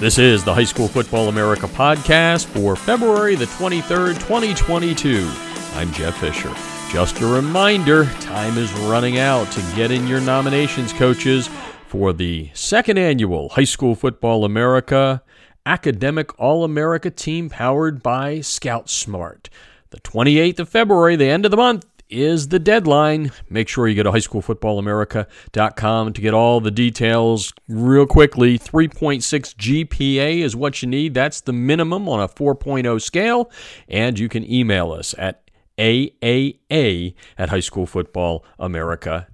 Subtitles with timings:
[0.00, 5.30] This is the High School Football America podcast for February the 23rd, 2022.
[5.74, 6.50] I'm Jeff Fisher.
[6.90, 11.50] Just a reminder time is running out to get in your nominations, coaches,
[11.86, 15.22] for the second annual High School Football America
[15.66, 19.50] Academic All America team powered by Scout Smart.
[19.90, 23.32] The 28th of February, the end of the month, is the deadline.
[23.48, 28.58] Make sure you go to highschoolfootballamerica.com to get all the details real quickly.
[28.58, 31.14] 3.6 GPA is what you need.
[31.14, 33.50] That's the minimum on a 4.0 scale.
[33.88, 39.29] And you can email us at AAA at highschoolfootballamerica.com.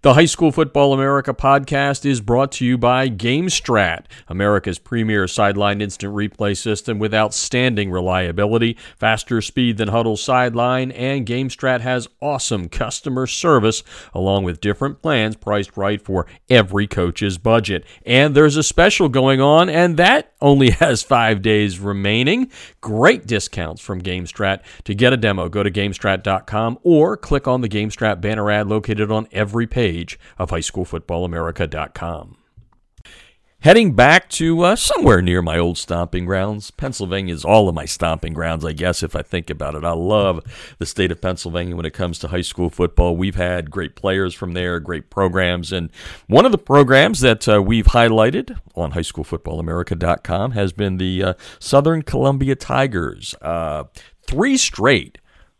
[0.00, 5.82] The High School Football America podcast is brought to you by GameStrat, America's premier sideline
[5.82, 12.70] instant replay system with outstanding reliability, faster speed than Hudl sideline, and GameStrat has awesome
[12.70, 13.82] customer service
[14.14, 17.84] along with different plans priced right for every coach's budget.
[18.06, 22.50] And there's a special going on, and that only has five days remaining.
[22.80, 27.68] Great discounts from GameStrat to get a demo, go to GameStrat.com or click on the
[27.68, 32.36] GameStrat banner ad located on every page of HighSchoolFootballAmerica.com.
[33.62, 36.72] Heading back to uh, somewhere near my old stomping grounds.
[36.72, 39.84] Pennsylvania is all of my stomping grounds, I guess, if I think about it.
[39.84, 40.40] I love
[40.78, 43.16] the state of Pennsylvania when it comes to high school football.
[43.16, 45.70] We've had great players from there, great programs.
[45.70, 45.90] And
[46.26, 52.02] one of the programs that uh, we've highlighted on highschoolfootballamerica.com has been the uh, Southern
[52.02, 53.36] Columbia Tigers.
[53.40, 53.84] Uh,
[54.26, 55.18] three straight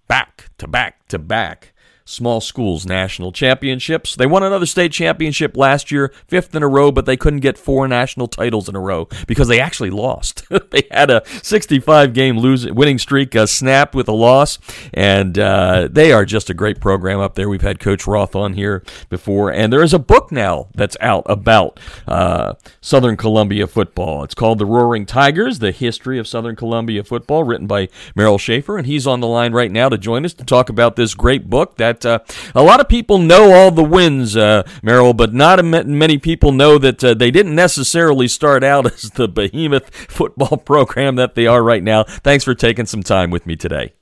[0.09, 1.72] back to back to back
[2.05, 4.17] small schools national championships.
[4.17, 7.59] They won another state championship last year, fifth in a row, but they couldn't get
[7.59, 10.45] four national titles in a row because they actually lost.
[10.71, 14.59] they had a 65 game losing winning streak uh, snapped with a loss,
[14.93, 17.49] and uh, they are just a great program up there.
[17.49, 21.25] We've had Coach Roth on here before, and there is a book now that's out
[21.27, 24.25] about uh, Southern Columbia football.
[24.25, 28.77] It's called The Roaring Tigers: The History of Southern Columbia Football, written by Merrill Shaffer,
[28.79, 31.49] and he's on the line right now to join us to talk about this great
[31.49, 32.21] book that uh,
[32.55, 36.79] a lot of people know all the wins, uh, Merrill, but not many people know
[36.79, 41.63] that uh, they didn't necessarily start out as the behemoth football program that they are
[41.63, 42.05] right now.
[42.05, 43.93] Thanks for taking some time with me today.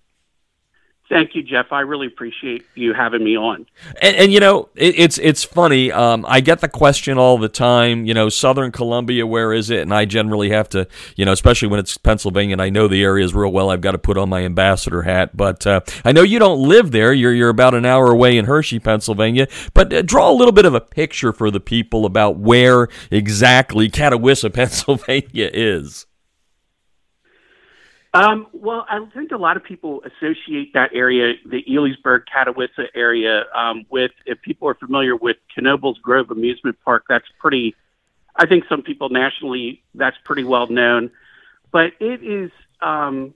[1.11, 1.73] Thank you, Jeff.
[1.73, 3.67] I really appreciate you having me on.
[4.01, 5.91] And, and you know, it, it's it's funny.
[5.91, 8.05] Um, I get the question all the time.
[8.05, 9.81] You know, Southern Columbia, where is it?
[9.81, 13.03] And I generally have to, you know, especially when it's Pennsylvania, and I know the
[13.03, 13.71] areas real well.
[13.71, 15.37] I've got to put on my ambassador hat.
[15.37, 17.13] But uh, I know you don't live there.
[17.13, 19.49] You're you're about an hour away in Hershey, Pennsylvania.
[19.75, 23.91] But uh, draw a little bit of a picture for the people about where exactly
[23.91, 26.07] Catawissa, Pennsylvania is.
[28.13, 33.45] Um, well, I think a lot of people associate that area, the Elysburg, Catawissa area,
[33.55, 37.77] um, with, if people are familiar with Knoebels Grove Amusement Park, that's pretty,
[38.35, 41.13] I think some people nationally, that's pretty well known.
[41.71, 42.51] But it is
[42.81, 43.33] um,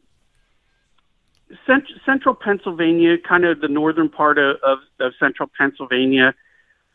[1.68, 6.34] cent- central Pennsylvania, kind of the northern part of, of, of central Pennsylvania.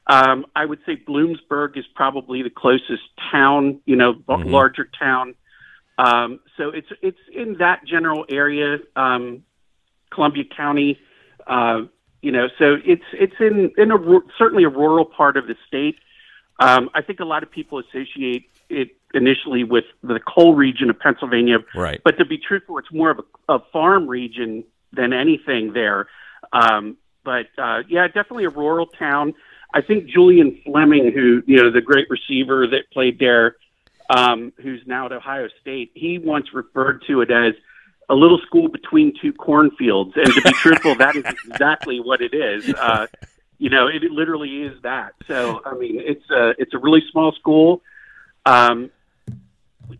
[0.07, 4.49] Um, I would say Bloomsburg is probably the closest town, you know, mm-hmm.
[4.49, 5.35] larger town
[5.99, 9.43] um, so it's it's in that general area, um,
[10.11, 10.97] Columbia County.
[11.45, 11.81] Uh,
[12.21, 13.97] you know, so it's it's in in a
[14.37, 15.97] certainly a rural part of the state.
[16.61, 20.97] Um, I think a lot of people associate it initially with the coal region of
[20.99, 21.99] Pennsylvania, right?
[22.01, 26.07] But to be truthful, it's more of a, a farm region than anything there.
[26.53, 26.95] Um,
[27.25, 29.33] but uh, yeah, definitely a rural town.
[29.73, 33.57] I think Julian Fleming, who you know the great receiver that played there,
[34.09, 37.53] um, who's now at Ohio State, he once referred to it as
[38.09, 40.13] a little school between two cornfields.
[40.15, 42.73] And to be truthful, that is exactly what it is.
[42.73, 43.07] Uh,
[43.59, 45.13] you know, it literally is that.
[45.27, 47.81] So, I mean, it's a it's a really small school.
[48.45, 48.89] Um,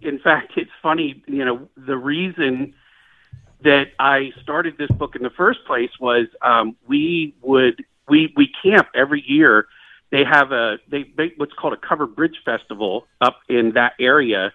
[0.02, 1.24] in fact, it's funny.
[1.28, 2.74] You know, the reason
[3.62, 8.50] that I started this book in the first place was um, we would we we
[8.64, 9.68] camp every year
[10.12, 14.52] they have a they make what's called a covered bridge festival up in that area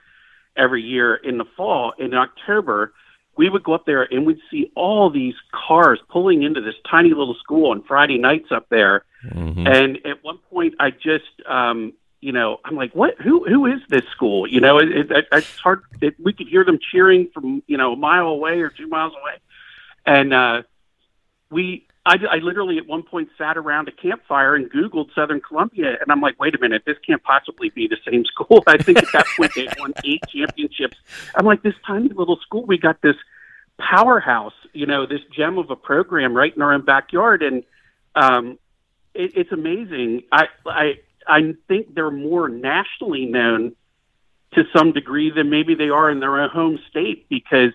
[0.57, 1.93] every year in the fall.
[1.99, 2.93] In October,
[3.37, 7.11] we would go up there and we'd see all these cars pulling into this tiny
[7.11, 9.05] little school on Friday nights up there.
[9.29, 9.67] Mm-hmm.
[9.67, 13.21] And at one point, I just, um, you know, I'm like, what?
[13.21, 14.47] Who who is this school?
[14.47, 15.83] You know, it, it, it's hard.
[16.01, 19.13] It, we could hear them cheering from you know a mile away or two miles
[19.21, 19.35] away,
[20.07, 20.63] and uh,
[21.51, 25.97] we I, I literally at one point sat around a campfire and Googled Southern Columbia,
[26.01, 28.63] and I'm like, wait a minute, this can't possibly be the same school.
[28.67, 30.99] I think at that point they won eight championships.
[31.35, 33.17] I'm like, this tiny little school, we got this
[33.79, 37.65] powerhouse, you know, this gem of a program right in our own backyard, and
[38.15, 38.59] um,
[39.15, 40.25] it, it's amazing.
[40.31, 40.93] I I
[41.27, 43.75] I think they're more nationally known
[44.53, 47.73] to some degree than maybe they are in their own home state because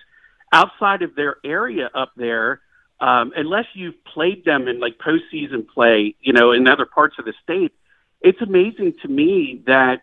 [0.53, 2.61] outside of their area up there,
[3.01, 7.25] um, unless you've played them in like postseason play, you know, in other parts of
[7.25, 7.73] the state,
[8.21, 10.01] it's amazing to me that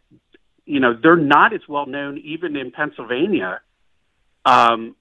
[0.65, 3.61] you know they're not as well known even in Pennsylvania,
[4.45, 4.97] um,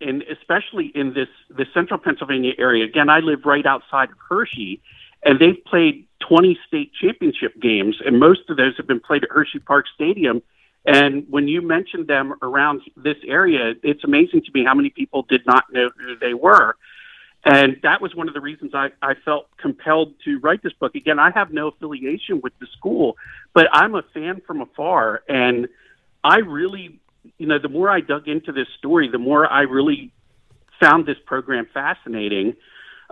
[0.00, 2.84] and especially in this the central Pennsylvania area.
[2.84, 4.80] Again, I live right outside of Hershey,
[5.24, 9.30] and they've played 20 state championship games, and most of those have been played at
[9.30, 10.42] Hershey Park Stadium.
[10.86, 15.22] And when you mentioned them around this area, it's amazing to me how many people
[15.22, 16.76] did not know who they were.
[17.44, 20.94] And that was one of the reasons I, I felt compelled to write this book.
[20.94, 23.16] Again, I have no affiliation with the school,
[23.52, 25.22] but I'm a fan from afar.
[25.28, 25.68] And
[26.22, 27.00] I really,
[27.36, 30.10] you know, the more I dug into this story, the more I really
[30.80, 32.56] found this program fascinating.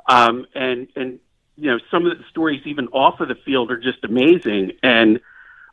[0.09, 1.21] Um, and, and,
[1.57, 4.73] you know, some of the stories even off of the field are just amazing.
[4.83, 5.21] And,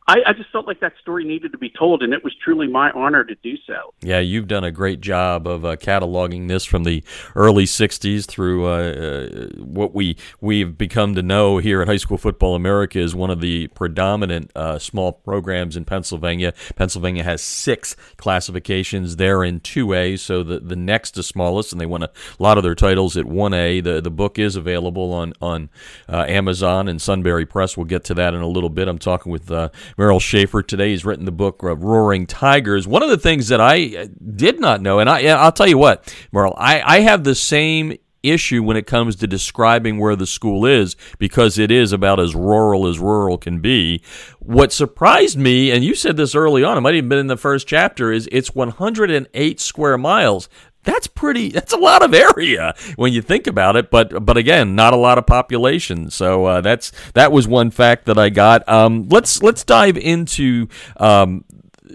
[0.09, 2.67] I, I, just felt like that story needed to be told, and it was truly
[2.67, 3.93] my honor to do so.
[4.01, 7.03] Yeah, you've done a great job of uh, cataloging this from the
[7.35, 12.17] early '60s through uh, uh, what we we've become to know here at High School
[12.17, 16.55] Football America is one of the predominant uh, small programs in Pennsylvania.
[16.75, 19.17] Pennsylvania has six classifications.
[19.17, 22.09] They're in 2A, so the, the next to smallest, and they won a
[22.39, 23.83] lot of their titles at 1A.
[23.83, 25.69] The the book is available on on
[26.07, 27.77] uh, Amazon and Sunbury Press.
[27.77, 28.87] We'll get to that in a little bit.
[28.87, 30.91] I'm talking with uh, Merrill Shaffer today.
[30.91, 32.87] He's written the book Roaring Tigers.
[32.87, 35.77] One of the things that I uh, did not know, and I, I'll tell you
[35.77, 40.25] what, Merrill, I, I have the same issue when it comes to describing where the
[40.25, 44.01] school is because it is about as rural as rural can be.
[44.39, 47.35] What surprised me, and you said this early on, it might have been in the
[47.35, 50.47] first chapter, is it's 108 square miles
[50.89, 54.75] that's pretty that's a lot of area when you think about it but but again
[54.75, 56.09] not a lot of population.
[56.09, 58.67] So uh, that's that was one fact that i got.
[58.67, 61.45] Um, let's let's dive into um,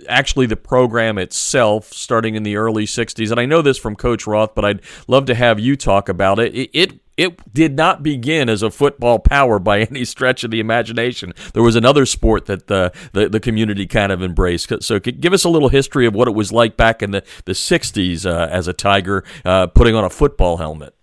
[0.08, 4.26] actually the program itself starting in the early 60s and i know this from coach
[4.26, 6.55] roth but i'd love to have you talk about it.
[6.55, 10.61] It, it it did not begin as a football power by any stretch of the
[10.61, 11.32] imagination.
[11.52, 14.82] There was another sport that the, the, the community kind of embraced.
[14.82, 17.52] So, give us a little history of what it was like back in the, the
[17.52, 20.94] 60s uh, as a Tiger uh, putting on a football helmet.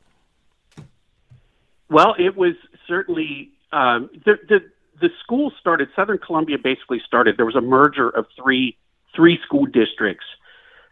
[1.90, 2.56] Well, it was
[2.88, 4.60] certainly um, the, the,
[5.00, 8.78] the school started, Southern Columbia basically started, there was a merger of three,
[9.16, 10.26] three school districts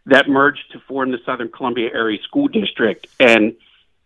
[0.06, 3.06] that merged to form the Southern Columbia Area School District.
[3.18, 3.54] And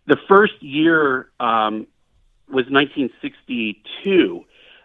[0.07, 1.87] the first year um,
[2.49, 4.45] was 1962.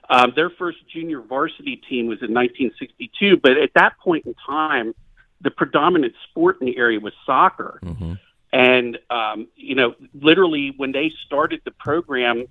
[0.10, 4.94] Um, their first junior varsity team was in 1962, but at that point in time,
[5.42, 7.80] the predominant sport in the area was soccer.
[7.83, 8.13] Mm-hmm.
[8.51, 12.45] And, um, you know, literally when they started the program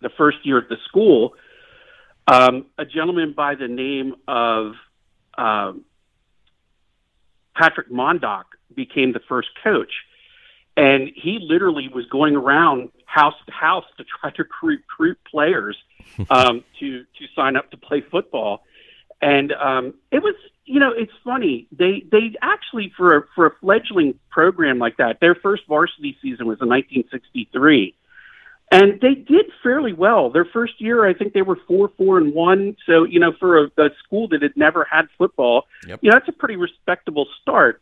[0.00, 1.34] the first year at the school,
[2.26, 4.74] um, a gentleman by the name of
[5.36, 5.84] um,
[7.54, 9.92] Patrick Mondock became the first coach
[10.76, 15.76] and he literally was going around house to house to try to recruit players
[16.30, 18.62] um, to to sign up to play football.
[19.20, 20.34] And um, it was,
[20.64, 21.68] you know, it's funny.
[21.70, 26.46] They they actually for a, for a fledgling program like that, their first varsity season
[26.46, 27.94] was in 1963,
[28.72, 30.30] and they did fairly well.
[30.30, 32.76] Their first year, I think they were four four and one.
[32.84, 36.00] So you know, for a, a school that had never had football, yep.
[36.02, 37.80] you know, that's a pretty respectable start.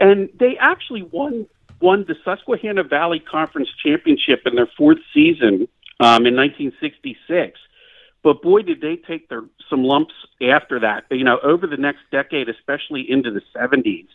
[0.00, 1.48] And they actually won
[1.80, 5.68] won the Susquehanna Valley Conference Championship in their fourth season
[6.00, 7.58] um, in 1966.
[8.22, 11.04] But boy, did they take their some lumps after that.
[11.10, 14.08] You know, over the next decade, especially into the 70s,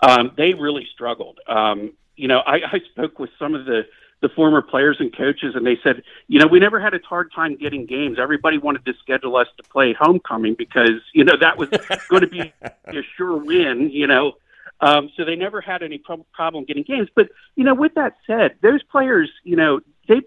[0.00, 1.38] um, they really struggled.
[1.46, 3.82] Um, you know, I, I spoke with some of the
[4.20, 7.32] the former players and coaches, and they said, you know, we never had a hard
[7.32, 8.18] time getting games.
[8.20, 11.68] Everybody wanted to schedule us to play homecoming because you know that was
[12.08, 12.52] going to be
[12.86, 13.90] a sure win.
[13.90, 14.34] You know,
[14.80, 17.08] um, so they never had any pro- problem getting games.
[17.14, 20.22] But you know, with that said, those players, you know, they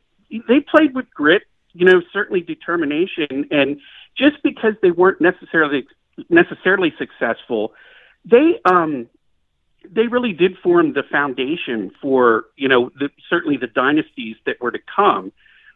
[0.47, 3.79] they played with grit, you know, certainly determination, and
[4.17, 5.85] just because they weren't necessarily
[6.29, 7.73] necessarily successful,
[8.23, 9.07] they um,
[9.89, 14.71] they really did form the foundation for you know the, certainly the dynasties that were
[14.71, 15.31] to come.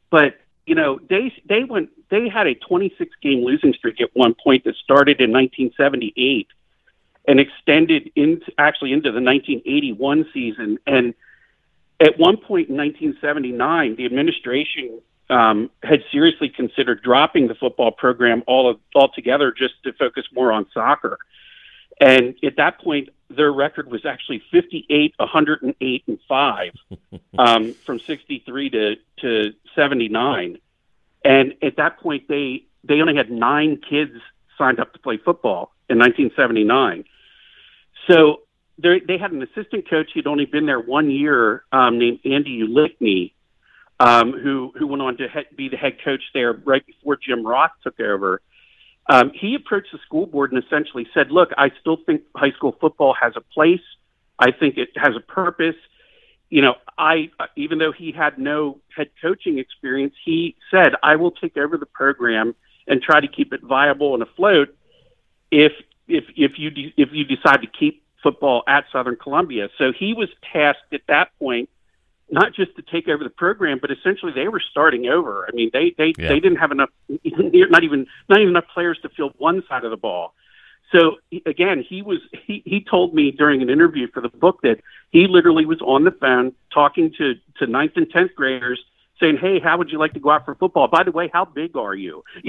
[0.09, 4.35] But you know they they went they had a 26 game losing streak at one
[4.41, 6.47] point that started in 1978
[7.29, 10.79] and extended into actually into the 1981 season.
[10.87, 11.13] And
[11.99, 18.41] at one point in 1979, the administration um, had seriously considered dropping the football program
[18.47, 21.19] all of, altogether just to focus more on soccer.
[22.01, 26.71] And at that point, their record was actually 58, 108, and five
[27.37, 30.57] um, from 63 to, to 79.
[31.23, 34.13] And at that point, they they only had nine kids
[34.57, 37.03] signed up to play football in 1979.
[38.07, 38.41] So
[38.81, 40.11] they had an assistant coach.
[40.13, 43.33] who'd only been there one year, um, named Andy Ulickney,
[43.99, 47.45] um, who who went on to he- be the head coach there right before Jim
[47.45, 48.41] Roth took over.
[49.09, 52.77] Um, he approached the school board and essentially said, "Look, I still think high school
[52.79, 53.81] football has a place.
[54.37, 55.75] I think it has a purpose.
[56.49, 61.31] You know, I even though he had no head coaching experience, he said, "I will
[61.31, 62.55] take over the program
[62.87, 64.75] and try to keep it viable and afloat
[65.51, 65.73] if
[66.09, 70.13] if if you de- if you decide to keep football at Southern Columbia." So he
[70.13, 71.69] was tasked at that point
[72.31, 75.47] not just to take over the program, but essentially they were starting over.
[75.47, 76.29] I mean, they they yeah.
[76.29, 76.89] they didn't have enough,
[77.23, 80.33] not even not even enough players to field one side of the ball.
[80.91, 84.79] So again, he was he he told me during an interview for the book that
[85.11, 88.83] he literally was on the phone talking to to ninth and tenth graders
[89.19, 90.87] saying, "Hey, how would you like to go out for football?
[90.87, 92.23] By the way, how big are you?"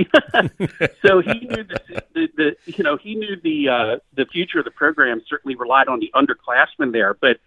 [1.02, 4.64] so he knew the, the, the you know he knew the uh, the future of
[4.64, 7.38] the program certainly relied on the underclassmen there, but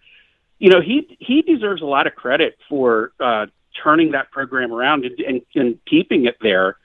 [0.58, 3.46] you know, he he deserves a lot of credit for uh,
[3.82, 6.76] turning that program around and, and, and keeping it there.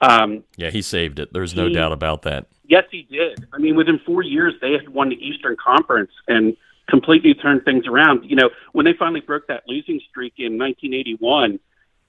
[0.00, 1.32] Um, yeah, he saved it.
[1.32, 2.46] There's no doubt about that.
[2.64, 3.46] Yes, he did.
[3.52, 6.56] I mean, within four years, they had won the Eastern Conference and
[6.88, 8.24] completely turned things around.
[8.24, 11.58] You know, when they finally broke that losing streak in 1981,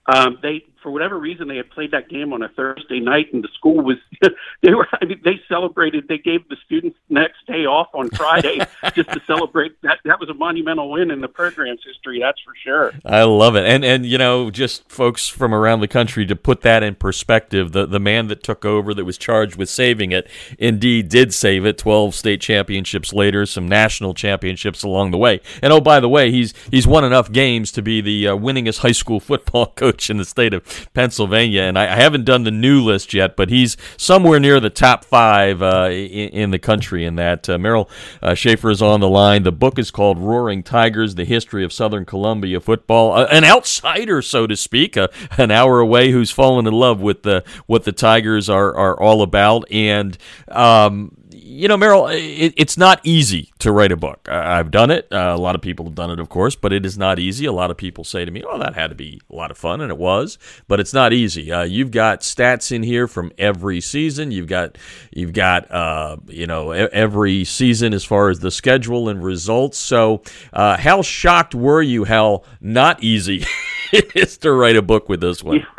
[0.08, 3.44] um, they, for whatever reason, they had played that game on a Thursday night, and
[3.44, 3.98] the school was
[4.62, 4.88] they were.
[5.02, 6.08] I mean, they celebrated.
[6.08, 8.60] They gave the students next day off on Friday
[8.94, 9.82] just to celebrate.
[9.82, 12.20] That that was a monumental win in the program's history.
[12.20, 12.94] That's for sure.
[13.06, 16.62] I love it, and and you know, just folks from around the country to put
[16.62, 17.72] that in perspective.
[17.72, 21.66] The the man that took over, that was charged with saving it, indeed did save
[21.66, 21.78] it.
[21.78, 26.32] Twelve state championships later, some national championships along the way, and oh by the way,
[26.32, 30.18] he's he's won enough games to be the uh, winningest high school football coach in
[30.18, 31.64] the state of Pennsylvania.
[31.64, 35.06] And I, I haven't done the new list yet, but he's somewhere near the top
[35.06, 37.49] five uh, in, in, the country in that.
[37.50, 37.90] Uh, Merrill
[38.22, 39.44] uh, Shaffer is on the line.
[39.44, 43.14] The book is called Roaring Tigers The History of Southern Columbia Football.
[43.14, 47.24] Uh, an outsider, so to speak, uh, an hour away who's fallen in love with
[47.24, 49.70] the, what the Tigers are, are all about.
[49.72, 50.18] And
[50.50, 51.16] um,
[51.50, 54.30] you know, Merrill, it, it's not easy to write a book.
[54.30, 55.08] I've done it.
[55.12, 57.46] Uh, a lot of people have done it, of course, but it is not easy.
[57.46, 59.58] A lot of people say to me, "Oh, that had to be a lot of
[59.58, 60.38] fun," and it was,
[60.68, 61.52] but it's not easy.
[61.52, 64.30] Uh, you've got stats in here from every season.
[64.30, 64.78] You've got
[65.12, 69.80] you've got uh, you know every season as far as the schedule and results.
[69.80, 70.22] So,
[70.54, 72.06] uh, how shocked were you?
[72.06, 73.44] How not easy
[73.92, 75.66] it is to write a book with this one.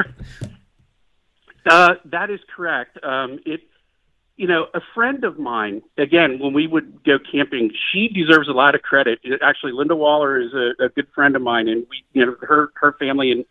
[1.66, 2.98] Uh, that is correct.
[3.04, 3.60] Um, it
[4.40, 8.52] you know, a friend of mine, again, when we would go camping, she deserves a
[8.52, 9.20] lot of credit.
[9.42, 12.72] Actually, Linda Waller is a, a good friend of mine, and we, you know, her
[12.76, 13.44] her family and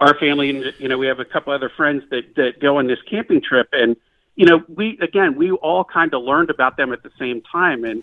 [0.00, 2.88] our family, and you know, we have a couple other friends that that go on
[2.88, 3.94] this camping trip, and
[4.34, 7.84] you know, we again, we all kind of learned about them at the same time,
[7.84, 8.02] and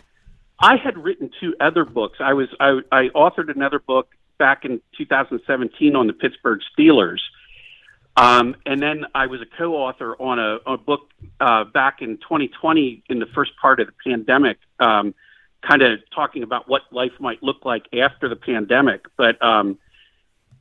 [0.58, 2.20] I had written two other books.
[2.22, 4.08] I was I, I authored another book
[4.38, 7.20] back in 2017 on the Pittsburgh Steelers
[8.18, 13.04] um, and then I was a co-author on a, a book uh, back in 2020
[13.10, 15.14] in the first part of the pandemic, um,
[15.68, 19.06] kind of talking about what life might look like after the pandemic.
[19.16, 19.78] But um,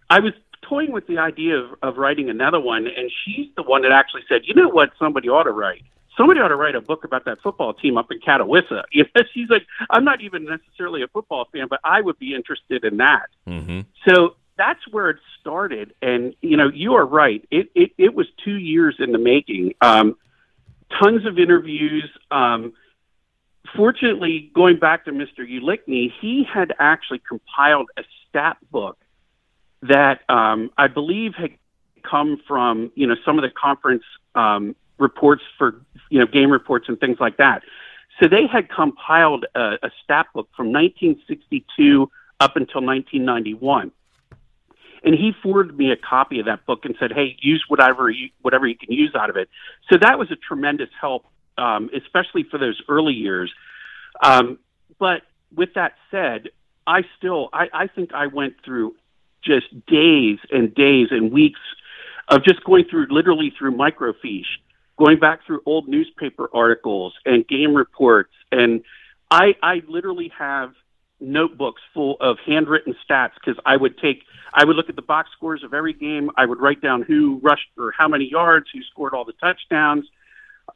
[0.09, 3.83] I was toying with the idea of, of writing another one, and she's the one
[3.83, 4.90] that actually said, "You know what?
[4.99, 5.83] Somebody ought to write."
[6.16, 8.83] Somebody ought to write a book about that football team up in Catawissa.
[8.92, 12.35] You know, she's like, I'm not even necessarily a football fan, but I would be
[12.35, 13.28] interested in that.
[13.47, 13.80] Mm-hmm.
[14.07, 15.95] So that's where it started.
[16.02, 17.43] And you know, you are right.
[17.50, 19.73] It it, it was two years in the making.
[19.81, 20.17] Um,
[21.00, 22.11] tons of interviews.
[22.31, 22.75] Um,
[23.75, 25.38] fortunately, going back to Mr.
[25.38, 28.99] Ulickney, he had actually compiled a stat book
[29.83, 31.52] that um, I believe had
[32.02, 36.87] come from you know some of the conference um, reports for you know game reports
[36.90, 37.62] and things like that.
[38.21, 43.93] So they had compiled a, a stat book from 1962 up until 1991
[45.02, 48.30] and he forwarded me a copy of that book and said, "Hey, use whatever you
[48.42, 49.49] whatever you can use out of it."
[49.90, 51.26] So that was a tremendous help,
[51.59, 53.52] um, especially for those early years.
[54.23, 54.59] Um,
[54.99, 55.23] but
[55.54, 56.49] with that said,
[56.87, 58.95] I still I, I think I went through
[59.42, 61.61] just days and days and weeks
[62.28, 64.59] of just going through literally through microfiche,
[64.99, 68.83] going back through old newspaper articles and game reports, and
[69.30, 70.75] I I literally have
[71.21, 74.25] notebooks full of handwritten stats because I would take,
[74.55, 76.31] I would look at the box scores of every game.
[76.37, 80.07] I would write down who rushed for how many yards, who scored all the touchdowns,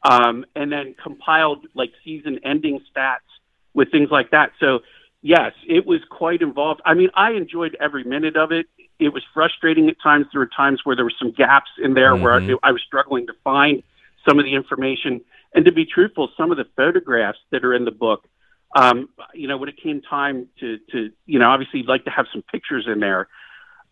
[0.03, 3.27] um, and then compiled like season ending stats
[3.73, 4.51] with things like that.
[4.59, 4.79] So,
[5.21, 6.81] yes, it was quite involved.
[6.85, 8.67] I mean, I enjoyed every minute of it.
[8.99, 10.27] It was frustrating at times.
[10.31, 12.23] There were times where there were some gaps in there mm-hmm.
[12.23, 13.83] where I, I was struggling to find
[14.27, 15.21] some of the information
[15.55, 18.27] And to be truthful, some of the photographs that are in the book,
[18.75, 22.11] um, you know, when it came time to, to, you know, obviously you'd like to
[22.11, 23.29] have some pictures in there.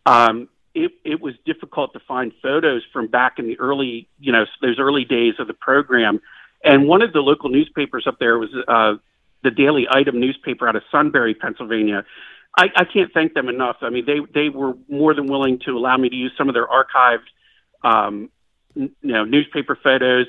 [0.04, 4.44] Um, it, it was difficult to find photos from back in the early, you know,
[4.60, 6.20] those early days of the program.
[6.62, 8.94] And one of the local newspapers up there was uh,
[9.42, 12.04] the Daily Item newspaper out of Sunbury, Pennsylvania.
[12.56, 13.76] I, I can't thank them enough.
[13.82, 16.54] I mean, they they were more than willing to allow me to use some of
[16.54, 17.26] their archived,
[17.82, 18.30] um,
[18.74, 20.26] you know, newspaper photos,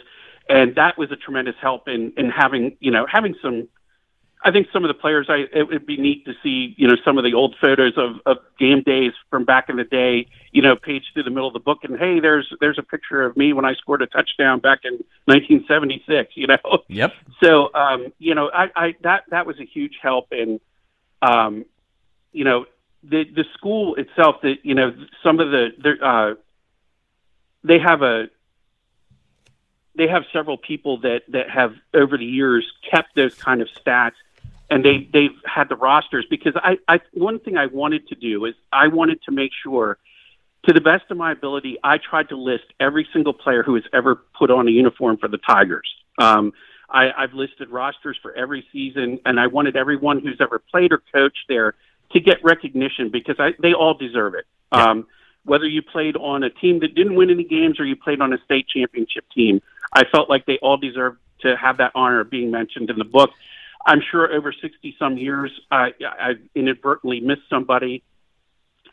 [0.50, 3.68] and that was a tremendous help in in having you know having some
[4.46, 6.96] I think some of the players, I it would be neat to see, you know,
[7.04, 10.62] some of the old photos of, of game days from back in the day, you
[10.62, 13.36] know, page through the middle of the book, and hey, there's there's a picture of
[13.36, 16.84] me when I scored a touchdown back in 1976, you know.
[16.88, 17.14] Yep.
[17.44, 20.60] So, um, you know, I, I that that was a huge help, and
[21.22, 21.66] um,
[22.32, 22.66] you know,
[23.04, 26.36] the the school itself, that you know, some of the uh,
[27.64, 28.28] they have a
[29.96, 34.14] they have several people that that have over the years kept those kind of stats
[34.70, 38.46] and they they've had the rosters because I, I one thing I wanted to do
[38.46, 39.98] is I wanted to make sure
[40.68, 43.84] to the best of my ability I tried to list every single player who has
[43.94, 45.88] ever put on a uniform for the Tigers.
[46.18, 46.54] Um,
[46.90, 51.02] I, I've listed rosters for every season, and I wanted everyone who's ever played or
[51.14, 51.76] coached there
[52.14, 54.46] to get recognition because I, they all deserve it.
[54.72, 54.92] Yeah.
[54.92, 55.08] Um,
[55.44, 58.34] whether you played on a team that didn't win any games or you played on
[58.34, 59.62] a state championship team,
[59.94, 63.06] I felt like they all deserved to have that honor of being mentioned in the
[63.06, 63.30] book.
[63.86, 68.04] I'm sure over 60 some years, I, I've inadvertently missed somebody.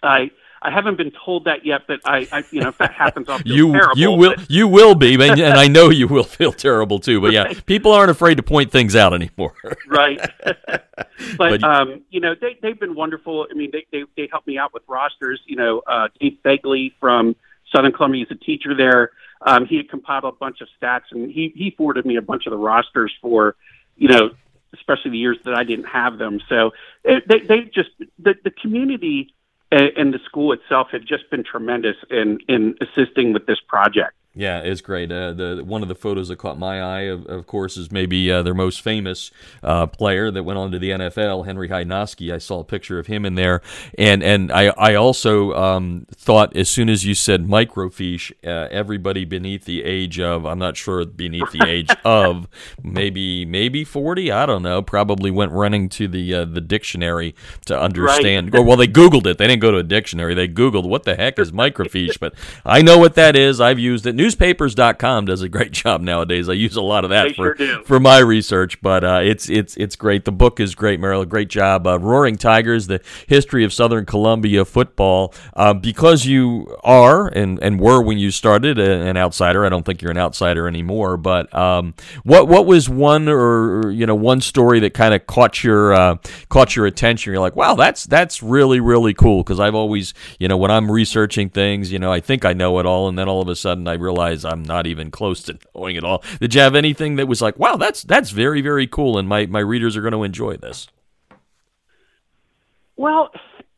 [0.03, 0.31] I
[0.65, 3.39] I haven't been told that yet, but I, I you know, if that happens, I'll
[3.41, 3.99] feel you terrible.
[3.99, 4.51] you will but...
[4.51, 7.21] you will be, and I know you will feel terrible too.
[7.21, 9.55] But yeah, people aren't afraid to point things out anymore.
[9.89, 10.21] right.
[10.45, 10.89] but,
[11.37, 13.47] but um, you know, they they've been wonderful.
[13.51, 15.41] I mean, they they they helped me out with rosters.
[15.47, 17.35] You know, uh, Dave Begley from
[17.75, 19.11] Southern Columbia is a teacher there.
[19.45, 22.47] Um, he had compiled a bunch of stats, and he he forwarded me a bunch
[22.47, 23.57] of the rosters for,
[23.97, 24.31] you know,
[24.75, 26.41] especially the years that I didn't have them.
[26.49, 26.73] So
[27.05, 29.35] it, they they just the the community
[29.71, 34.15] uh, and the school itself have just been tremendous in in assisting with this project.
[34.35, 35.13] Yeah, it's great.
[35.13, 38.33] Uh, the one of the photos that caught my eye, of, of course, is maybe
[38.33, 39.31] uh, their most famous
[39.63, 42.33] uh, player that went on to the NFL, Henry Hynoski.
[42.33, 43.61] I saw a picture of him in there,
[43.99, 49.27] and and I I also um, thought as soon as you said microfiche, uh, everybody
[49.27, 52.49] beneath the age of I'm not sure beneath the age of
[52.83, 57.35] maybe maybe forty, I don't know, probably went running to the uh, the dictionary
[57.67, 58.55] to understand.
[58.55, 58.65] Right.
[58.65, 59.37] well, they Googled it.
[59.37, 60.33] They didn't go to a dictionary.
[60.33, 62.33] They Googled what the heck is microfiche, but
[62.65, 63.61] I know what that is.
[63.61, 66.49] I've used it newspapers.com does a great job nowadays.
[66.49, 69.51] I use a lot of that they for sure for my research, but uh, it's
[69.51, 70.25] it's it's great.
[70.25, 71.25] The book is great, Merrill.
[71.25, 71.87] Great job.
[71.87, 75.35] Uh, Roaring Tigers: The History of Southern Columbia Football.
[75.55, 79.67] Uh, because you are and and were when you started an outsider.
[79.67, 81.17] I don't think you're an outsider anymore.
[81.17, 85.65] But um, what what was one or you know one story that kind of caught
[85.65, 86.17] your uh,
[86.49, 87.33] caught your attention?
[87.33, 89.43] You're like, wow, that's that's really really cool.
[89.43, 92.79] Because I've always you know when I'm researching things, you know, I think I know
[92.79, 95.43] it all, and then all of a sudden I realize realize I'm not even close
[95.45, 96.23] to knowing it all.
[96.41, 99.47] Did you have anything that was like, wow, that's that's very very cool, and my
[99.47, 100.89] my readers are going to enjoy this?
[102.97, 103.31] Well,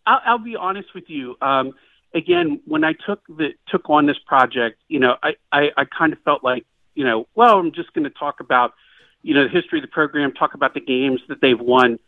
[0.06, 1.36] I'll, I'll be honest with you.
[1.40, 1.72] Um,
[2.14, 6.12] again, when I took the took on this project, you know, I, I, I kind
[6.12, 8.74] of felt like, you know, well, I'm just going to talk about,
[9.22, 11.98] you know, the history of the program, talk about the games that they've won,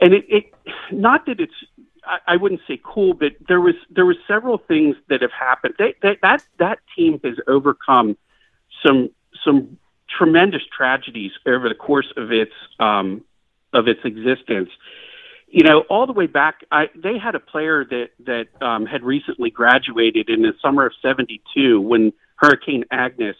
[0.00, 0.54] and it, it
[0.90, 1.54] not that it's
[2.04, 5.74] I, I wouldn't say cool, but there was there was several things that have happened.
[5.78, 8.16] They, they, that that team has overcome
[8.84, 9.10] some
[9.44, 13.24] some tremendous tragedies over the course of its um,
[13.72, 14.70] of its existence.
[15.48, 19.02] You know, all the way back, I, they had a player that that um, had
[19.02, 23.36] recently graduated in the summer of '72 when Hurricane Agnes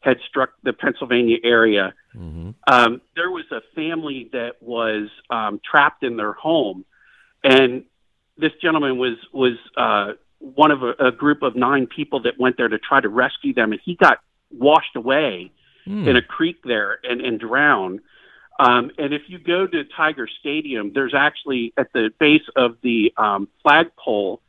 [0.00, 1.92] had struck the Pennsylvania area.
[2.16, 2.50] Mm-hmm.
[2.66, 6.86] Um, there was a family that was um, trapped in their home,
[7.44, 7.84] and
[8.40, 12.56] this gentleman was was uh, one of a, a group of nine people that went
[12.56, 14.18] there to try to rescue them, and he got
[14.50, 15.52] washed away
[15.86, 16.06] mm.
[16.06, 18.00] in a creek there and, and drowned.
[18.58, 23.12] Um, and if you go to Tiger Stadium, there's actually at the base of the
[23.16, 24.42] um, flagpole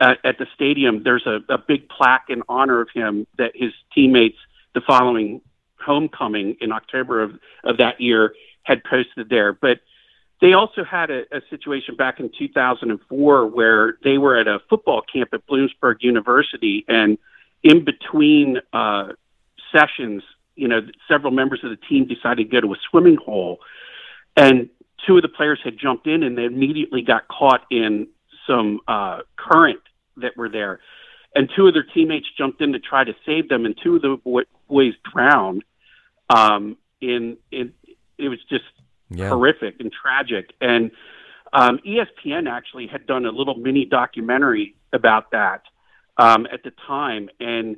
[0.00, 3.72] uh, at the stadium, there's a, a big plaque in honor of him that his
[3.94, 4.38] teammates
[4.74, 5.40] the following
[5.80, 7.32] homecoming in October of,
[7.64, 9.52] of that year had posted there.
[9.52, 9.80] But
[10.40, 15.02] they also had a, a situation back in 2004 where they were at a football
[15.12, 17.18] camp at Bloomsburg University, and
[17.62, 19.08] in between uh,
[19.72, 20.22] sessions,
[20.54, 23.58] you know, several members of the team decided to go to a swimming hole,
[24.36, 24.68] and
[25.06, 28.08] two of the players had jumped in, and they immediately got caught in
[28.46, 29.80] some uh, current
[30.16, 30.78] that were there,
[31.34, 34.02] and two of their teammates jumped in to try to save them, and two of
[34.02, 35.64] the boy- boys drowned.
[36.30, 37.72] Um, in in
[38.18, 38.64] it was just
[39.10, 39.28] yeah.
[39.28, 40.52] horrific and tragic.
[40.60, 40.90] And
[41.52, 45.62] um, ESPN actually had done a little mini documentary about that
[46.16, 47.76] um, at the time, and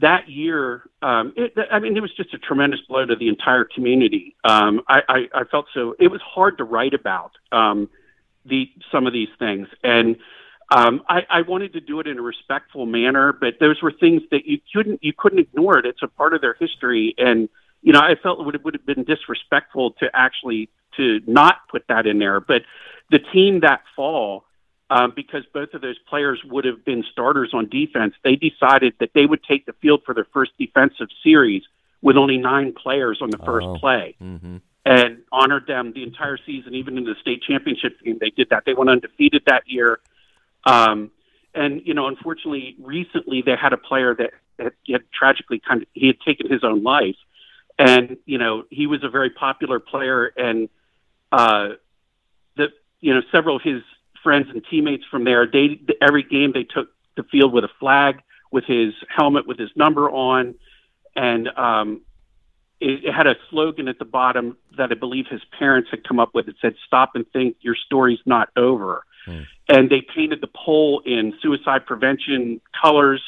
[0.00, 3.64] that year, um, it, I mean, it was just a tremendous blow to the entire
[3.64, 4.34] community.
[4.44, 5.94] Um, I, I, I felt so.
[5.98, 7.88] It was hard to write about um,
[8.46, 10.16] the some of these things, and
[10.70, 13.32] um, I, I wanted to do it in a respectful manner.
[13.32, 15.86] But those were things that you couldn't you couldn't ignore it.
[15.86, 17.48] It's a part of their history, and
[17.82, 21.84] you know, I felt it would, would have been disrespectful to actually to not put
[21.88, 22.40] that in there.
[22.40, 22.62] But
[23.10, 24.44] the team that fall
[24.90, 29.10] um, because both of those players would have been starters on defense, they decided that
[29.14, 31.62] they would take the field for their first defensive series
[32.02, 33.78] with only nine players on the first oh.
[33.78, 34.16] play.
[34.20, 34.56] Mm-hmm.
[34.84, 38.18] And honored them the entire season, even in the state championship game.
[38.18, 38.64] They did that.
[38.64, 40.00] They went undefeated that year.
[40.64, 41.10] Um,
[41.54, 45.88] and you know, unfortunately, recently they had a player that had, had tragically kind of
[45.92, 47.16] he had taken his own life,
[47.80, 50.68] and you know he was a very popular player, and
[51.32, 51.70] uh,
[52.56, 52.68] the
[53.00, 53.82] you know several of his
[54.22, 55.46] friends and teammates from there.
[55.46, 58.20] They every game they took the field with a flag,
[58.52, 60.56] with his helmet, with his number on,
[61.16, 62.02] and um,
[62.80, 66.20] it, it had a slogan at the bottom that I believe his parents had come
[66.20, 66.48] up with.
[66.48, 69.40] It said, "Stop and think, your story's not over." Hmm.
[69.70, 73.22] And they painted the pole in suicide prevention colors.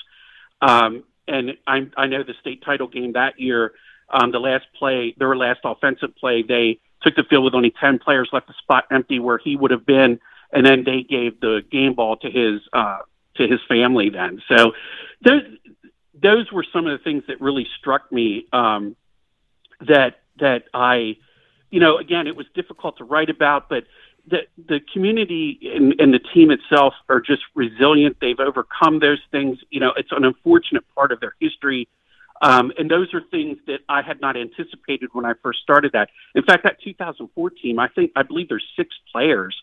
[0.61, 3.73] Um, and I, I know the state title game that year,
[4.13, 7.99] um, the last play, their last offensive play, they took the field with only 10
[7.99, 10.21] players left the spot empty where he would have been
[10.53, 12.99] and then they gave the game ball to his uh,
[13.37, 14.11] to his family.
[14.11, 14.73] Then, so
[15.25, 15.43] those
[16.15, 18.47] those were some of the things that really struck me.
[18.53, 18.97] Um,
[19.81, 21.17] that that I,
[21.71, 23.85] you know, again, it was difficult to write about, but
[24.29, 28.19] the the community and, and the team itself are just resilient.
[28.21, 29.59] They've overcome those things.
[29.71, 31.89] You know, it's an unfortunate part of their history.
[32.43, 36.11] Um, and those are things that I had not anticipated when I first started that.
[36.35, 39.57] In fact, that 2004 team, I think, I believe there's six players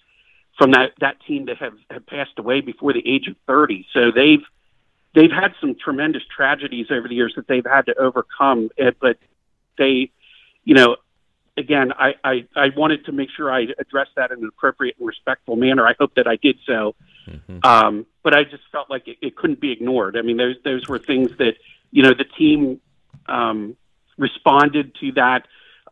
[0.58, 3.86] from that that team that have, have passed away before the age of 30.
[3.94, 4.44] So they've
[5.14, 8.70] they've had some tremendous tragedies over the years that they've had to overcome.
[8.78, 9.18] Eh, but
[9.78, 10.12] they,
[10.64, 10.96] you know,
[11.58, 15.08] again, I, I, I wanted to make sure I addressed that in an appropriate and
[15.08, 15.86] respectful manner.
[15.86, 16.96] I hope that I did so.
[17.28, 17.60] Mm-hmm.
[17.64, 20.18] Um, but I just felt like it, it couldn't be ignored.
[20.18, 21.56] I mean, those those were things that
[21.92, 22.80] you know the team
[23.28, 23.76] um,
[24.18, 25.48] responded to that,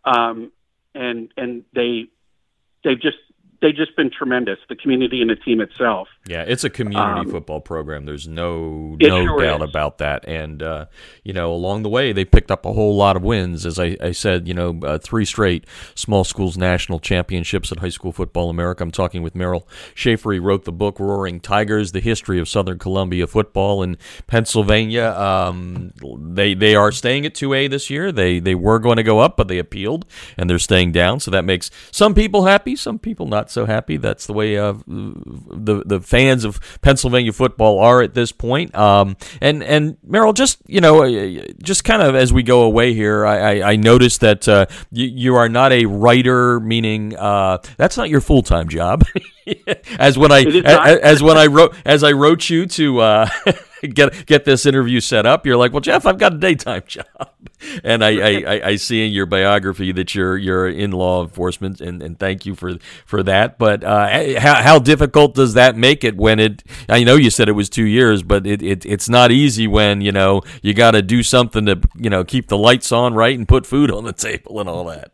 [0.05, 0.51] um,
[0.93, 2.07] and and they
[2.83, 3.17] they've just
[3.62, 4.60] they've just been tremendous.
[4.69, 6.07] The community and the team itself.
[6.28, 8.06] Yeah, it's a community um, football program.
[8.06, 9.70] There's no no sure doubt is.
[9.70, 10.28] about that.
[10.28, 10.86] And uh,
[11.24, 13.66] you know, along the way, they picked up a whole lot of wins.
[13.66, 17.90] As I, I said, you know, uh, three straight small schools national championships at High
[17.90, 18.84] School Football America.
[18.84, 20.34] I'm talking with Merrill Shaffer.
[20.34, 25.12] He wrote the book Roaring Tigers: The History of Southern Columbia Football in Pennsylvania.
[25.12, 28.12] Um, they they are staying at 2A this year.
[28.12, 30.06] They they were going to go up, but they appealed
[30.38, 31.20] and they're staying down.
[31.20, 33.98] So that makes some people happy, some people not so happy.
[33.98, 38.73] That's the way uh, the the fans of Pennsylvania football are at this point.
[38.75, 42.95] Um, and and Merrill, just you know, uh, just kind of as we go away
[42.95, 47.60] here, I, I, I noticed that uh, you, you are not a writer, meaning uh,
[47.77, 49.03] that's not your full time job.
[49.99, 53.29] as when I as, as, when I wrote as I wrote you to uh,
[53.81, 57.05] get get this interview set up, you're like, well, Jeff, I've got a daytime job,
[57.83, 62.01] and I, I, I, see in your biography that you're you're in law enforcement, and,
[62.01, 63.57] and thank you for for that.
[63.57, 66.63] But uh, how how difficult does that make it when it?
[66.89, 70.01] I know you said it was two years, but it, it it's not easy when
[70.01, 73.38] you know you got to do something to you know keep the lights on right
[73.38, 75.12] and put food on the table and all that.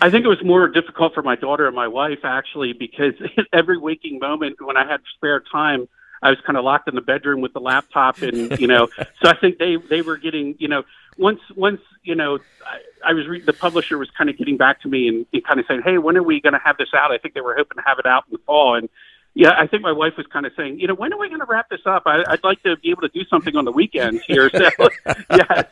[0.00, 3.14] I think it was more difficult for my daughter and my wife actually because
[3.52, 5.88] every waking moment when I had spare time,
[6.22, 8.88] I was kind of locked in the bedroom with the laptop and you know,
[9.22, 10.84] so I think they they were getting you know
[11.18, 14.80] once once you know I, I was re- the publisher was kind of getting back
[14.82, 16.88] to me and, and kind of saying, hey, when are we going to have this
[16.94, 17.12] out?
[17.12, 18.88] I think they were hoping to have it out in the fall and
[19.34, 21.40] yeah, I think my wife was kind of saying, you know, when are we going
[21.40, 22.04] to wrap this up?
[22.06, 24.48] I, would like to be able to do something on the weekends here.
[24.48, 24.88] So,
[25.36, 25.62] yeah,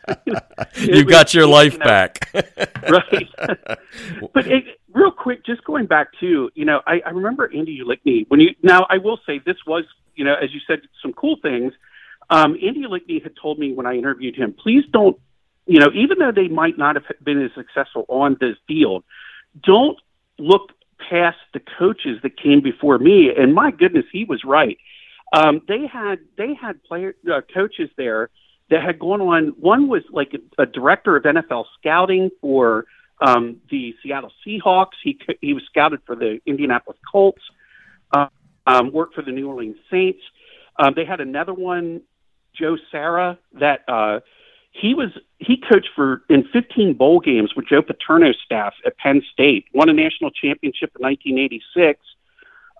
[0.74, 3.28] you got your life you know, back, right?
[4.34, 8.24] but it, real quick, just going back to, you know, I, I remember Andy Ulickney
[8.28, 8.54] when you.
[8.64, 9.84] Now, I will say this was,
[10.16, 11.72] you know, as you said, some cool things.
[12.30, 15.16] Um, Andy Ulickney had told me when I interviewed him, please don't,
[15.66, 19.04] you know, even though they might not have been as successful on the field,
[19.62, 19.98] don't
[20.38, 20.72] look
[21.08, 24.78] past the coaches that came before me, and my goodness, he was right.
[25.32, 28.30] Um, they had they had player uh, coaches there
[28.70, 29.48] that had gone on.
[29.58, 32.84] One was like a, a director of NFL scouting for
[33.20, 34.98] um, the Seattle Seahawks.
[35.02, 37.42] He he was scouted for the Indianapolis Colts.
[38.12, 38.26] Uh,
[38.66, 40.20] um, worked for the New Orleans Saints.
[40.78, 42.02] Um, they had another one,
[42.54, 44.20] Joe Sarra, that uh,
[44.72, 49.22] he was he coached for in 15 bowl games with Joe Paterno's staff at Penn
[49.32, 52.00] State, won a national championship in 1986,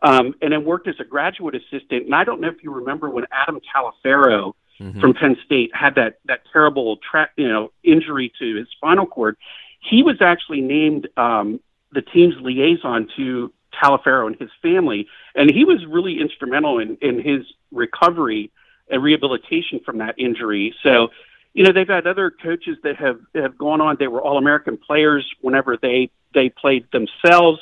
[0.03, 2.07] um, and then worked as a graduate assistant.
[2.07, 5.01] And I don't know if you remember when Adam Taliaferro mm-hmm.
[5.01, 9.37] from Penn State had that that terrible tra- you know injury to his spinal cord.
[9.81, 11.61] He was actually named um,
[11.93, 17.21] the team's liaison to Taliaferro and his family, and he was really instrumental in, in
[17.21, 18.51] his recovery
[18.91, 20.75] and rehabilitation from that injury.
[20.83, 21.09] So,
[21.55, 23.97] you know, they've had other coaches that have have gone on.
[23.99, 27.61] They were All American players whenever they they played themselves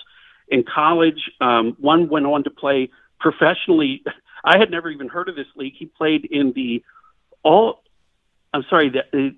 [0.49, 1.31] in college.
[1.41, 4.03] Um, one went on to play professionally.
[4.45, 5.75] I had never even heard of this league.
[5.77, 6.83] He played in the
[7.43, 7.83] all.
[8.55, 9.35] I'm sorry, the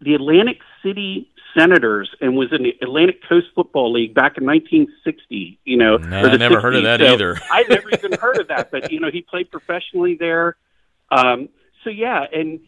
[0.00, 5.58] the Atlantic City Senators and was in the Atlantic Coast Football League back in 1960.
[5.64, 6.62] You know, nah, I never 60s.
[6.62, 7.36] heard of that so either.
[7.50, 10.56] I never even heard of that, but you know, he played professionally there.
[11.10, 11.48] Um,
[11.82, 12.60] so yeah, and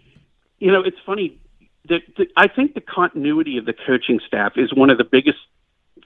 [0.63, 1.41] you know, it's funny.
[1.89, 5.39] The, the, I think the continuity of the coaching staff is one of the biggest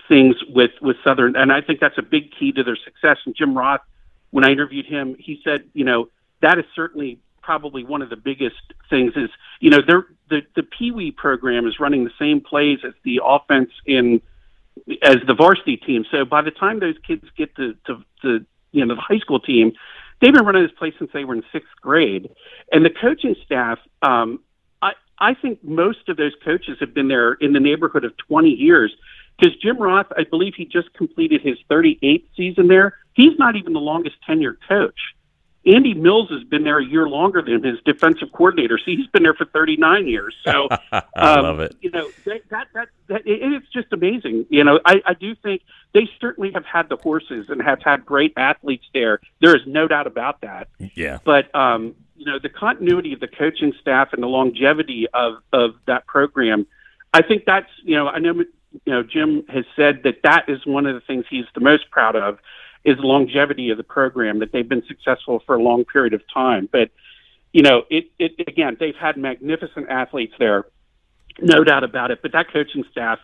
[0.08, 3.18] things with with Southern, and I think that's a big key to their success.
[3.26, 3.82] And Jim Roth,
[4.30, 6.08] when I interviewed him, he said, you know,
[6.40, 8.56] that is certainly probably one of the biggest
[8.88, 9.28] things is
[9.60, 13.20] you know they're, the the Pee Wee program is running the same plays as the
[13.22, 14.22] offense in
[15.02, 16.06] as the varsity team.
[16.10, 19.38] So by the time those kids get to to, to you know the high school
[19.38, 19.72] team,
[20.20, 22.30] they've been running this place since they were in sixth grade,
[22.72, 23.78] and the coaching staff.
[24.00, 24.40] Um,
[25.18, 28.94] I think most of those coaches have been there in the neighborhood of 20 years
[29.38, 32.94] because Jim Roth, I believe he just completed his 38th season there.
[33.14, 34.98] He's not even the longest tenured coach.
[35.66, 38.78] Andy Mills has been there a year longer than his defensive coordinator.
[38.78, 40.34] See, he's been there for 39 years.
[40.44, 41.76] So I um, love it.
[41.80, 44.46] You know that that that, that it, it's just amazing.
[44.48, 48.06] You know, I, I do think they certainly have had the horses and have had
[48.06, 49.20] great athletes there.
[49.40, 50.68] There is no doubt about that.
[50.94, 51.18] Yeah.
[51.24, 55.72] But um, you know, the continuity of the coaching staff and the longevity of of
[55.86, 56.66] that program,
[57.12, 60.64] I think that's you know, I know you know Jim has said that that is
[60.64, 62.38] one of the things he's the most proud of
[62.86, 66.68] is longevity of the program that they've been successful for a long period of time.
[66.70, 66.90] But
[67.52, 70.66] you know, it, it again, they've had magnificent athletes there,
[71.40, 72.20] no doubt about it.
[72.22, 73.18] But that coaching staff,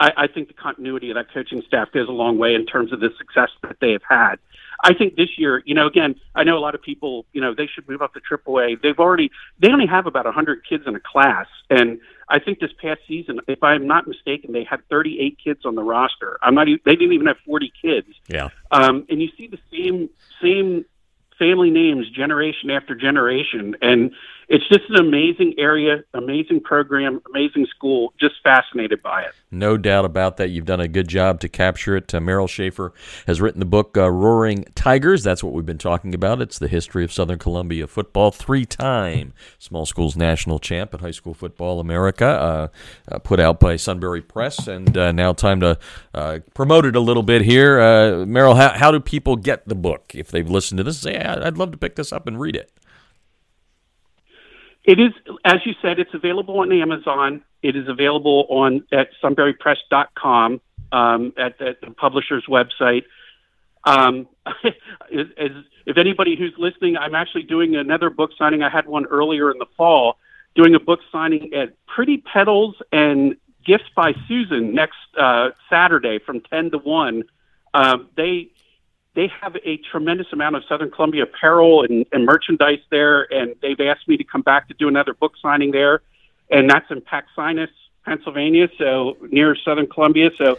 [0.00, 2.92] I, I think the continuity of that coaching staff goes a long way in terms
[2.92, 4.36] of the success that they have had.
[4.84, 7.54] I think this year, you know, again, I know a lot of people, you know,
[7.54, 8.82] they should move up to AAA.
[8.82, 12.72] They've already, they only have about 100 kids in a class, and I think this
[12.80, 16.38] past season, if I'm not mistaken, they had 38 kids on the roster.
[16.42, 18.08] I'm not, Even, they didn't even have 40 kids.
[18.28, 18.48] Yeah.
[18.70, 20.08] Um, and you see the same
[20.40, 20.84] same
[21.38, 23.76] family names generation after generation.
[23.82, 24.12] And
[24.48, 28.12] it's just an amazing area, amazing program, amazing school.
[28.20, 29.32] Just fascinated by it.
[29.50, 30.50] No doubt about that.
[30.50, 32.12] You've done a good job to capture it.
[32.14, 32.92] Uh, Merrill Shaffer
[33.26, 35.22] has written the book uh, Roaring Tigers.
[35.22, 36.40] That's what we've been talking about.
[36.40, 38.30] It's the history of Southern Columbia football.
[38.30, 42.68] Three time small schools national champ at High School Football America, uh,
[43.10, 44.66] uh put out by Sunbury Press.
[44.66, 45.78] And uh, now, time to
[46.14, 47.78] uh, promote it a little bit here.
[48.26, 50.98] Merrill, how, how do people get the book if they've listened to this?
[50.98, 52.70] Say, I'd love to pick this up and read it.
[54.84, 55.12] It is,
[55.44, 57.42] as you said, it's available on Amazon.
[57.62, 63.04] It is available on at sunburypress.com um, at, at the publisher's website.
[63.84, 64.28] Um,
[64.64, 65.50] as,
[65.86, 68.62] if anybody who's listening, I'm actually doing another book signing.
[68.62, 70.18] I had one earlier in the fall,
[70.54, 76.40] doing a book signing at Pretty Petals and Gifts by Susan next uh, Saturday from
[76.40, 77.22] 10 to 1.
[77.74, 78.50] Um, they
[79.14, 83.80] they have a tremendous amount of Southern Columbia apparel and, and merchandise there, and they've
[83.80, 86.02] asked me to come back to do another book signing there,
[86.50, 87.68] and that's in Paxinos,
[88.04, 90.30] Pennsylvania, so near Southern Columbia.
[90.38, 90.58] So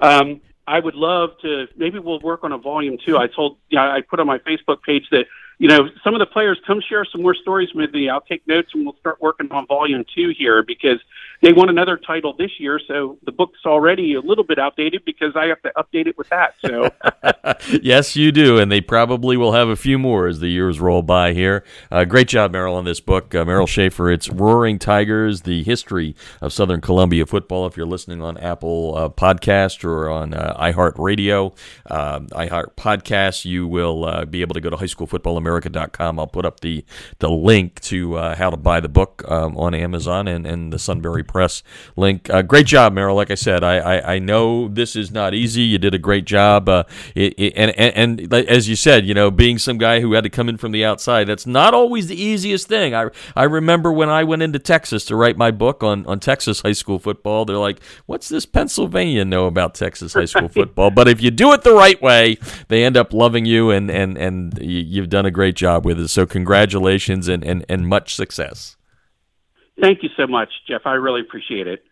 [0.00, 1.68] um, I would love to.
[1.76, 3.16] Maybe we'll work on a volume too.
[3.18, 5.26] I told, yeah, I put on my Facebook page that
[5.58, 8.10] you know, some of the players come share some more stories with me.
[8.10, 10.98] I'll take notes and we'll start working on volume two here because
[11.40, 12.78] they won another title this year.
[12.86, 16.28] So the book's already a little bit outdated because I have to update it with
[16.28, 16.54] that.
[16.60, 16.90] So,
[17.82, 18.58] yes, you do.
[18.58, 21.64] And they probably will have a few more as the years roll by here.
[21.90, 23.34] Uh, great job, Merrill, on this book.
[23.34, 27.66] Uh, Merrill Shaffer, it's Roaring Tigers, the history of Southern Columbia football.
[27.66, 31.56] If you're listening on Apple uh, Podcast or on uh, iHeartRadio,
[31.90, 36.18] um, iHeart Podcast, you will uh, be able to go to high school football america.com.
[36.18, 36.84] I'll put up the
[37.18, 40.78] the link to uh, how to buy the book um, on Amazon and, and the
[40.78, 41.62] Sunbury Press
[41.96, 42.28] link.
[42.30, 43.16] Uh, great job, Merrill.
[43.16, 45.62] Like I said, I, I, I, know this is not easy.
[45.62, 46.68] You did a great job.
[46.68, 50.12] Uh, it, it, and, and, and as you said, you know, being some guy who
[50.14, 52.94] had to come in from the outside, that's not always the easiest thing.
[52.94, 56.62] I, I remember when I went into Texas to write my book on, on Texas
[56.62, 60.90] high school football, they're like, what's this Pennsylvania know about Texas high school football?
[60.90, 64.16] But if you do it the right way, they end up loving you, and, and,
[64.16, 66.08] and you've done a great job with it.
[66.08, 68.76] So congratulations and, and, and much success.
[69.80, 70.82] Thank you so much, Jeff.
[70.86, 71.84] I really appreciate it.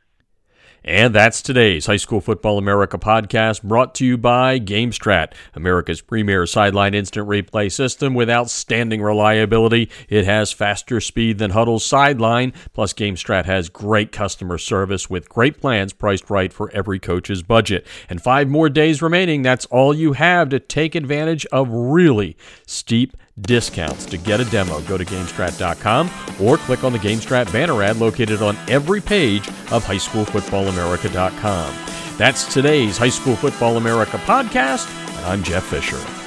[0.87, 6.46] And that's today's High School Football America podcast brought to you by GameStrat, America's premier
[6.46, 9.90] sideline instant replay system with outstanding reliability.
[10.11, 15.59] It has faster speed than Hudl's sideline, plus GameStrat has great customer service with great
[15.59, 17.87] plans priced right for every coach's budget.
[18.11, 19.40] And five more days remaining.
[19.40, 24.06] That's all you have to take advantage of really steep discounts.
[24.06, 28.42] To get a demo, go to GameStrat.com or click on the GameStrat banner ad located
[28.42, 31.74] on every page of HighSchoolFootballAmerica.com.
[32.16, 36.23] That's today's High School Football America podcast, and I'm Jeff Fisher.